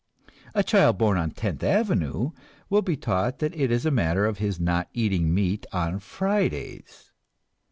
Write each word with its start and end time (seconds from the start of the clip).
A 0.55 0.63
child 0.63 0.97
born 0.97 1.19
on 1.19 1.29
Tenth 1.29 1.61
Avenue 1.61 2.31
will 2.71 2.81
be 2.81 2.97
taught 2.97 3.37
that 3.37 3.53
it 3.55 3.69
is 3.69 3.85
a 3.85 3.91
matter 3.91 4.25
of 4.25 4.39
his 4.39 4.59
not 4.59 4.89
eating 4.95 5.31
meat 5.31 5.67
on 5.71 5.99
Fridays. 5.99 7.11